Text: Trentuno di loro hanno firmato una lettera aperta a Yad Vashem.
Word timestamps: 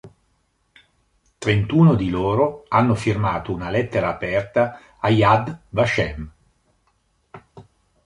Trentuno 1.37 1.93
di 1.93 2.09
loro 2.09 2.65
hanno 2.69 2.95
firmato 2.95 3.51
una 3.53 3.69
lettera 3.69 4.09
aperta 4.09 4.79
a 4.97 5.11
Yad 5.11 5.59
Vashem. 5.69 6.31